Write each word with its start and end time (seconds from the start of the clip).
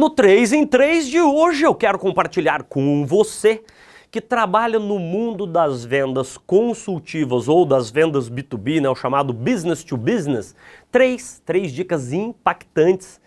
No 0.00 0.08
3 0.08 0.54
em 0.54 0.66
3 0.66 1.08
de 1.08 1.20
hoje 1.20 1.62
eu 1.62 1.74
quero 1.74 1.98
compartilhar 1.98 2.62
com 2.62 3.04
você 3.04 3.62
que 4.10 4.18
trabalha 4.18 4.78
no 4.78 4.98
mundo 4.98 5.46
das 5.46 5.84
vendas 5.84 6.38
consultivas 6.38 7.48
ou 7.48 7.66
das 7.66 7.90
vendas 7.90 8.30
B2B, 8.30 8.80
né, 8.80 8.88
o 8.88 8.94
chamado 8.94 9.34
business 9.34 9.84
to 9.84 9.98
business, 9.98 10.56
três, 10.90 11.42
três 11.44 11.70
dicas 11.70 12.14
impactantes 12.14 13.20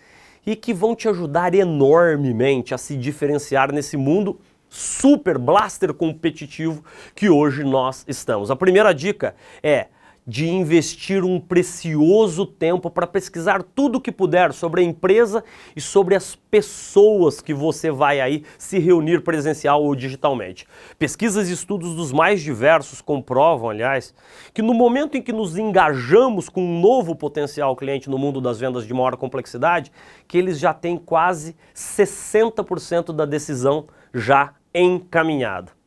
e 0.48 0.56
que 0.56 0.74
vão 0.74 0.96
te 0.96 1.08
ajudar 1.08 1.54
enormemente 1.54 2.74
a 2.74 2.78
se 2.80 2.98
diferenciar 2.98 3.72
nesse 3.72 3.96
mundo 3.96 4.42
super 4.68 5.38
blaster 5.38 5.94
competitivo 5.94 6.84
que 7.14 7.30
hoje 7.30 7.64
nós 7.64 8.04
estamos. 8.08 8.50
A 8.50 8.56
primeira 8.56 8.96
dica 8.96 9.36
é 9.62 9.90
de 10.26 10.50
investir 10.50 11.24
um 11.24 11.40
precioso 11.40 12.46
tempo 12.46 12.90
para 12.90 13.06
pesquisar 13.06 13.62
tudo 13.62 13.98
o 13.98 14.02
que 14.02 14.12
puder 14.12 14.54
sobre 14.54 14.82
a 14.82 14.84
empresa 14.84 15.44
e 15.76 15.82
sobre 15.82 16.16
as 16.16 16.36
pessoas 16.36 17.42
que 17.42 17.54
você 17.54 17.92
vai 17.92 18.22
aí 18.22 18.44
se 18.58 18.80
reunir 18.80 19.22
presencial 19.22 19.84
ou 19.84 19.94
digitalmente. 19.96 20.66
Pesquisas 20.98 21.50
e 21.50 21.54
estudos 21.54 21.96
dos 21.96 22.12
mais 22.12 22.42
diversos 22.42 23.02
comprovam, 23.02 23.70
aliás, 23.70 24.14
que 24.54 24.62
no 24.62 24.74
momento 24.74 25.18
em 25.18 25.22
que 25.22 25.34
nos 25.34 25.58
engajamos 25.58 26.48
com 26.48 26.64
um 26.64 26.80
novo 26.80 27.16
potencial 27.16 27.76
cliente 27.76 28.10
no 28.10 28.18
mundo 28.18 28.40
das 28.40 28.60
vendas 28.60 28.88
de 28.88 28.94
maior 28.94 29.18
complexidade, 29.18 29.92
que 30.28 30.38
eles 30.38 30.58
já 30.58 30.74
têm 30.74 30.98
quase 30.98 31.56
60% 31.76 33.14
da 33.14 33.26
decisão 33.26 33.88
já 34.14 34.54
encaminhada. 34.74 35.83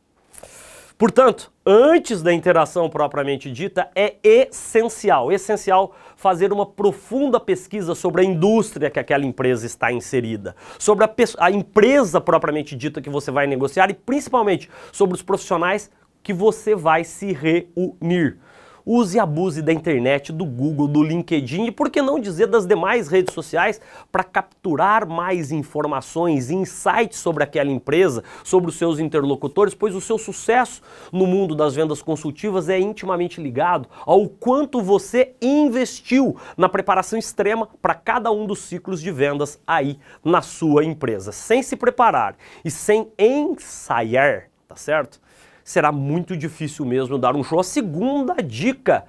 Portanto, 0.97 1.51
antes 1.63 2.23
da 2.23 2.33
interação 2.33 2.89
propriamente 2.89 3.51
dita, 3.51 3.87
é 3.93 4.15
essencial, 4.23 5.31
essencial 5.31 5.95
fazer 6.15 6.51
uma 6.51 6.65
profunda 6.65 7.39
pesquisa 7.39 7.93
sobre 7.93 8.21
a 8.21 8.25
indústria 8.25 8.89
que 8.89 8.99
aquela 8.99 9.23
empresa 9.23 9.67
está 9.67 9.91
inserida, 9.91 10.55
sobre 10.79 11.05
a, 11.05 11.15
a 11.37 11.51
empresa 11.51 12.19
propriamente 12.19 12.75
dita 12.75 12.99
que 12.99 13.11
você 13.11 13.29
vai 13.29 13.45
negociar 13.45 13.91
e 13.91 13.93
principalmente 13.93 14.71
sobre 14.91 15.13
os 15.13 15.21
profissionais 15.21 15.91
que 16.23 16.33
você 16.33 16.73
vai 16.73 17.03
se 17.03 17.31
reunir 17.31 18.39
use 18.87 19.17
e 19.17 19.19
abuse 19.19 19.61
da 19.61 19.73
internet, 19.73 20.31
do 20.31 20.45
Google, 20.45 20.87
do 20.87 21.03
LinkedIn 21.03 21.65
e 21.65 21.71
por 21.71 21.89
que 21.89 22.01
não 22.01 22.19
dizer 22.19 22.47
das 22.47 22.65
demais 22.65 23.09
redes 23.09 23.33
sociais 23.33 23.81
para 24.09 24.23
capturar 24.23 25.05
mais 25.05 25.51
informações, 25.51 26.49
insights 26.49 27.19
sobre 27.19 27.43
aquela 27.43 27.69
empresa, 27.69 28.23
sobre 28.45 28.69
os 28.69 28.77
seus 28.77 28.97
interlocutores, 28.97 29.73
pois 29.73 29.93
o 29.93 29.99
seu 29.99 30.17
sucesso 30.17 30.81
no 31.11 31.27
mundo 31.27 31.53
das 31.53 31.75
vendas 31.75 32.01
consultivas 32.01 32.69
é 32.69 32.79
intimamente 32.79 33.41
ligado 33.41 33.89
ao 34.05 34.29
quanto 34.29 34.81
você 34.81 35.35
investiu 35.41 36.37
na 36.55 36.69
preparação 36.69 37.19
extrema 37.19 37.67
para 37.81 37.93
cada 37.93 38.31
um 38.31 38.45
dos 38.45 38.59
ciclos 38.59 39.01
de 39.01 39.11
vendas 39.11 39.59
aí 39.67 39.99
na 40.23 40.41
sua 40.41 40.85
empresa. 40.85 41.33
Sem 41.33 41.61
se 41.61 41.75
preparar 41.75 42.37
e 42.63 42.71
sem 42.71 43.11
ensaiar, 43.19 44.49
tá 44.65 44.77
certo? 44.77 45.26
Será 45.67 45.91
muito 45.91 46.37
difícil 46.37 46.85
mesmo 46.85 47.17
dar 47.17 47.35
um 47.35 47.43
show. 47.43 47.59
A 47.59 47.63
segunda 47.63 48.35
dica 48.35 49.03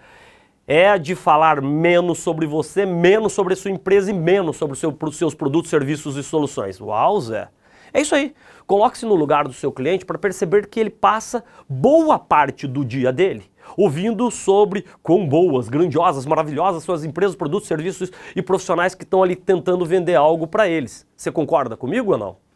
é 0.66 0.98
de 0.98 1.14
falar 1.14 1.62
menos 1.62 2.18
sobre 2.18 2.46
você, 2.48 2.84
menos 2.84 3.32
sobre 3.32 3.54
a 3.54 3.56
sua 3.56 3.70
empresa 3.70 4.10
e 4.10 4.14
menos 4.14 4.56
sobre 4.56 4.72
os 4.72 4.80
seu, 4.80 4.98
seus 5.12 5.34
produtos, 5.36 5.70
serviços 5.70 6.16
e 6.16 6.22
soluções. 6.24 6.80
Uau, 6.80 7.20
Zé! 7.20 7.48
É 7.94 8.00
isso 8.00 8.12
aí. 8.12 8.34
Coloque-se 8.66 9.06
no 9.06 9.14
lugar 9.14 9.44
do 9.44 9.52
seu 9.52 9.70
cliente 9.70 10.04
para 10.04 10.18
perceber 10.18 10.66
que 10.66 10.80
ele 10.80 10.90
passa 10.90 11.44
boa 11.68 12.18
parte 12.18 12.66
do 12.66 12.84
dia 12.84 13.12
dele 13.12 13.44
ouvindo 13.76 14.28
sobre 14.28 14.84
quão 15.00 15.28
boas, 15.28 15.68
grandiosas, 15.68 16.26
maravilhosas 16.26 16.82
suas 16.82 17.04
empresas, 17.04 17.36
produtos, 17.36 17.68
serviços 17.68 18.10
e 18.34 18.42
profissionais 18.42 18.94
que 18.96 19.04
estão 19.04 19.22
ali 19.22 19.36
tentando 19.36 19.84
vender 19.84 20.16
algo 20.16 20.46
para 20.46 20.68
eles. 20.68 21.06
Você 21.16 21.30
concorda 21.30 21.76
comigo 21.76 22.12
ou 22.12 22.18
não? 22.18 22.47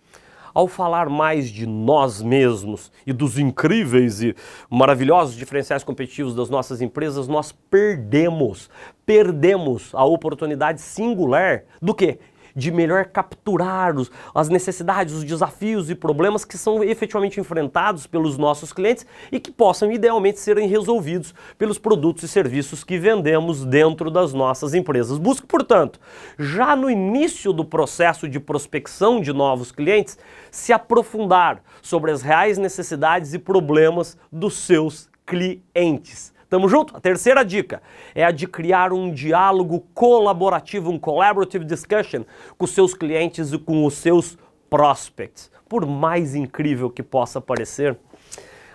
Ao 0.54 0.68
falar 0.68 1.08
mais 1.08 1.48
de 1.48 1.66
nós 1.66 2.22
mesmos 2.22 2.90
e 3.06 3.12
dos 3.12 3.38
incríveis 3.38 4.22
e 4.22 4.34
maravilhosos 4.70 5.34
diferenciais 5.34 5.84
competitivos 5.84 6.34
das 6.34 6.50
nossas 6.50 6.80
empresas, 6.80 7.28
nós 7.28 7.52
perdemos, 7.70 8.70
perdemos 9.04 9.90
a 9.94 10.04
oportunidade 10.04 10.80
singular 10.80 11.64
do 11.80 11.94
que? 11.94 12.18
De 12.54 12.70
melhor 12.70 13.06
capturar 13.06 13.96
os, 13.96 14.10
as 14.34 14.48
necessidades, 14.48 15.14
os 15.14 15.24
desafios 15.24 15.90
e 15.90 15.94
problemas 15.94 16.44
que 16.44 16.58
são 16.58 16.82
efetivamente 16.82 17.40
enfrentados 17.40 18.06
pelos 18.06 18.36
nossos 18.38 18.72
clientes 18.72 19.06
e 19.30 19.38
que 19.38 19.50
possam 19.50 19.90
idealmente 19.90 20.40
serem 20.40 20.68
resolvidos 20.68 21.34
pelos 21.58 21.78
produtos 21.78 22.24
e 22.24 22.28
serviços 22.28 22.84
que 22.84 22.98
vendemos 22.98 23.64
dentro 23.64 24.10
das 24.10 24.32
nossas 24.32 24.74
empresas. 24.74 25.18
Busque, 25.18 25.46
portanto, 25.46 26.00
já 26.38 26.74
no 26.76 26.90
início 26.90 27.52
do 27.52 27.64
processo 27.64 28.28
de 28.28 28.38
prospecção 28.38 29.20
de 29.20 29.32
novos 29.32 29.72
clientes, 29.72 30.18
se 30.50 30.72
aprofundar 30.72 31.62
sobre 31.80 32.10
as 32.10 32.22
reais 32.22 32.58
necessidades 32.58 33.34
e 33.34 33.38
problemas 33.38 34.16
dos 34.30 34.54
seus 34.54 35.08
clientes. 35.26 36.31
Tamo 36.52 36.68
junto? 36.68 36.94
A 36.94 37.00
terceira 37.00 37.42
dica 37.42 37.80
é 38.14 38.22
a 38.22 38.30
de 38.30 38.46
criar 38.46 38.92
um 38.92 39.10
diálogo 39.10 39.86
colaborativo, 39.94 40.90
um 40.90 40.98
collaborative 40.98 41.64
discussion 41.64 42.24
com 42.58 42.66
seus 42.66 42.92
clientes 42.92 43.54
e 43.54 43.58
com 43.58 43.86
os 43.86 43.94
seus 43.94 44.36
prospects. 44.68 45.50
Por 45.66 45.86
mais 45.86 46.34
incrível 46.34 46.90
que 46.90 47.02
possa 47.02 47.40
parecer, 47.40 47.96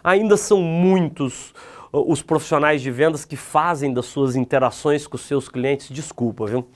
ainda 0.04 0.36
são 0.36 0.60
muitos 0.60 1.52
uh, 1.94 2.12
os 2.12 2.24
profissionais 2.24 2.82
de 2.82 2.90
vendas 2.90 3.26
que 3.26 3.36
fazem 3.36 3.94
das 3.94 4.08
suas 4.08 4.36
interações 4.36 5.06
com 5.06 5.16
os 5.16 5.22
seus 5.22 5.48
clientes, 5.48 5.90
desculpa, 5.90 6.48
viu? 6.48 6.68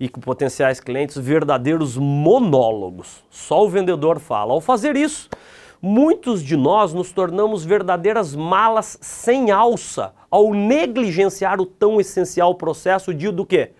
E 0.00 0.08
com 0.08 0.20
potenciais 0.20 0.80
clientes 0.80 1.16
verdadeiros 1.16 1.96
monólogos. 1.96 3.22
Só 3.30 3.64
o 3.64 3.68
vendedor 3.68 4.18
fala. 4.18 4.52
Ao 4.52 4.60
fazer 4.60 4.96
isso, 4.96 5.28
muitos 5.80 6.42
de 6.42 6.56
nós 6.56 6.92
nos 6.92 7.12
tornamos 7.12 7.64
verdadeiras 7.64 8.34
malas 8.34 8.98
sem 9.00 9.52
alça 9.52 10.12
ao 10.30 10.54
negligenciar 10.54 11.60
o 11.60 11.66
tão 11.66 12.00
essencial 12.00 12.54
processo 12.54 13.12
de 13.12 13.30
do 13.30 13.44
quê? 13.44 13.72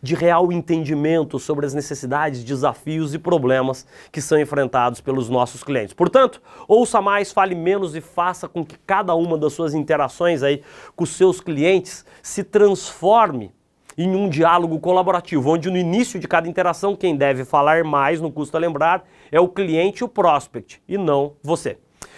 De 0.00 0.14
real 0.14 0.52
entendimento 0.52 1.38
sobre 1.38 1.66
as 1.66 1.74
necessidades, 1.74 2.44
desafios 2.44 3.14
e 3.14 3.18
problemas 3.18 3.84
que 4.12 4.20
são 4.20 4.40
enfrentados 4.40 5.00
pelos 5.00 5.28
nossos 5.28 5.62
clientes. 5.64 5.92
Portanto, 5.92 6.40
ouça 6.68 7.02
mais, 7.02 7.32
fale 7.32 7.54
menos 7.54 7.96
e 7.96 8.00
faça 8.00 8.48
com 8.48 8.64
que 8.64 8.78
cada 8.86 9.14
uma 9.14 9.36
das 9.36 9.52
suas 9.52 9.74
interações 9.74 10.42
aí 10.42 10.62
com 10.94 11.04
seus 11.04 11.40
clientes 11.40 12.04
se 12.22 12.44
transforme 12.44 13.52
em 13.98 14.14
um 14.14 14.28
diálogo 14.28 14.78
colaborativo, 14.78 15.50
onde 15.50 15.68
no 15.68 15.76
início 15.76 16.20
de 16.20 16.28
cada 16.28 16.48
interação 16.48 16.94
quem 16.94 17.16
deve 17.16 17.44
falar 17.44 17.82
mais, 17.82 18.20
não 18.20 18.30
custa 18.30 18.56
lembrar, 18.56 19.04
é 19.32 19.40
o 19.40 19.48
cliente 19.48 20.02
e 20.02 20.04
o 20.04 20.08
prospect, 20.08 20.80
e 20.88 20.96
não 20.96 21.32
você. 21.42 21.76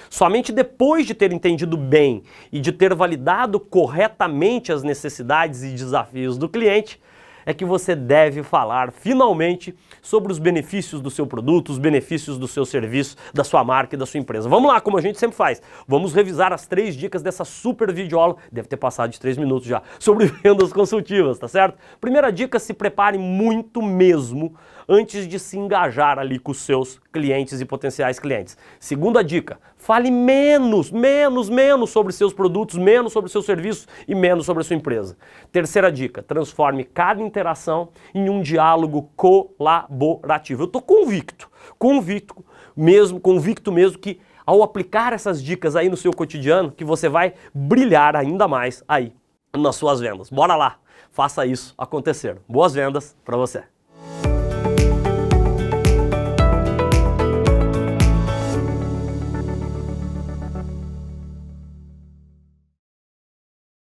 Somente 0.08 0.52
depois 0.52 1.06
de 1.06 1.14
ter 1.14 1.32
entendido 1.32 1.76
bem 1.76 2.22
e 2.50 2.60
de 2.60 2.72
ter 2.72 2.94
validado 2.94 3.60
corretamente 3.60 4.72
as 4.72 4.82
necessidades 4.82 5.62
e 5.62 5.70
desafios 5.70 6.38
do 6.38 6.48
cliente, 6.48 7.00
é 7.44 7.54
que 7.54 7.64
você 7.64 7.94
deve 7.94 8.42
falar 8.42 8.92
finalmente 8.92 9.74
sobre 10.02 10.32
os 10.32 10.38
benefícios 10.38 11.00
do 11.00 11.10
seu 11.10 11.26
produto, 11.26 11.70
os 11.70 11.78
benefícios 11.78 12.38
do 12.38 12.46
seu 12.46 12.64
serviço, 12.64 13.16
da 13.32 13.44
sua 13.44 13.64
marca 13.64 13.94
e 13.94 13.98
da 13.98 14.06
sua 14.06 14.18
empresa. 14.18 14.48
Vamos 14.48 14.70
lá, 14.70 14.80
como 14.80 14.98
a 14.98 15.00
gente 15.00 15.18
sempre 15.18 15.36
faz. 15.36 15.60
Vamos 15.86 16.14
revisar 16.14 16.52
as 16.52 16.66
três 16.66 16.94
dicas 16.94 17.22
dessa 17.22 17.44
super 17.44 17.92
videoaula, 17.92 18.36
deve 18.50 18.68
ter 18.68 18.76
passado 18.76 19.10
de 19.10 19.20
três 19.20 19.36
minutos 19.36 19.66
já, 19.66 19.82
sobre 19.98 20.26
vendas 20.26 20.72
consultivas, 20.72 21.38
tá 21.38 21.48
certo? 21.48 21.78
Primeira 22.00 22.30
dica, 22.30 22.58
se 22.58 22.72
prepare 22.72 23.18
muito 23.18 23.82
mesmo 23.82 24.54
antes 24.88 25.26
de 25.26 25.38
se 25.38 25.58
engajar 25.58 26.18
ali 26.18 26.38
com 26.38 26.52
os 26.52 26.58
seus 26.58 27.00
clientes 27.12 27.60
e 27.60 27.64
potenciais 27.64 28.18
clientes. 28.18 28.56
Segunda 28.78 29.22
dica, 29.22 29.58
fale 29.76 30.10
menos, 30.10 30.90
menos, 30.90 31.48
menos 31.48 31.90
sobre 31.90 32.12
seus 32.12 32.32
produtos, 32.32 32.76
menos 32.76 33.12
sobre 33.12 33.30
seus 33.30 33.44
serviços 33.44 33.88
e 34.06 34.14
menos 34.14 34.46
sobre 34.46 34.62
a 34.62 34.64
sua 34.64 34.76
empresa. 34.76 35.16
Terceira 35.50 35.90
dica, 35.90 36.22
transforme 36.22 36.84
cada 36.84 37.22
interação 37.22 37.88
em 38.14 38.28
um 38.28 38.40
diálogo 38.40 39.10
colaborativo. 39.16 40.62
Eu 40.62 40.66
estou 40.66 40.82
convicto, 40.82 41.50
convicto 41.78 42.44
mesmo, 42.76 43.20
convicto 43.20 43.72
mesmo 43.72 43.98
que 43.98 44.20
ao 44.46 44.62
aplicar 44.62 45.12
essas 45.12 45.42
dicas 45.42 45.76
aí 45.76 45.88
no 45.88 45.96
seu 45.96 46.12
cotidiano, 46.12 46.72
que 46.72 46.84
você 46.84 47.08
vai 47.08 47.34
brilhar 47.54 48.16
ainda 48.16 48.48
mais 48.48 48.82
aí 48.88 49.12
nas 49.56 49.76
suas 49.76 50.00
vendas. 50.00 50.30
Bora 50.30 50.56
lá, 50.56 50.78
faça 51.10 51.46
isso 51.46 51.74
acontecer. 51.76 52.38
Boas 52.48 52.74
vendas 52.74 53.16
para 53.24 53.36
você. 53.36 53.64